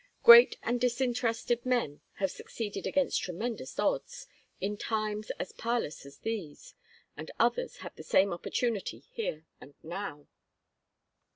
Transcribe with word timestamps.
Great 0.23 0.57
and 0.63 0.81
disinterested 0.81 1.63
men 1.63 2.01
have 2.13 2.31
succeeded 2.31 2.87
against 2.87 3.21
tremendous 3.21 3.77
odds 3.77 4.25
in 4.59 4.75
times 4.75 5.29
as 5.39 5.51
parlous 5.51 6.07
as 6.07 6.17
these, 6.17 6.73
and 7.15 7.29
others 7.39 7.77
have 7.85 7.95
the 7.95 8.01
same 8.01 8.33
opportunity 8.33 9.03
here 9.13 9.45
and 9.59 9.75
now." 9.83 10.25